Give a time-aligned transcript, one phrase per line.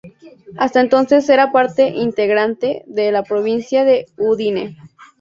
[0.57, 4.75] Hasta entonces era parte integrante de la provincia de Udine.